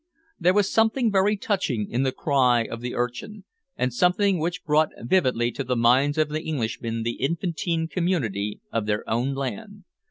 There 0.39 0.55
was 0.55 0.71
something 0.73 1.11
very 1.11 1.37
touching 1.37 1.87
in 1.87 2.01
the 2.01 2.11
cry 2.11 2.61
of 2.63 2.81
the 2.81 2.95
urchin, 2.95 3.43
and 3.75 3.93
something 3.93 4.39
which 4.39 4.63
brought 4.63 4.89
vividly 4.97 5.51
to 5.51 5.63
the 5.63 5.75
minds 5.75 6.17
of 6.17 6.29
the 6.29 6.41
Englishmen 6.49 7.03
the 7.03 7.21
infantine 7.21 7.87
community 7.87 8.61
of 8.71 8.87
their 8.87 9.07
own 9.07 9.35
land. 9.35 9.83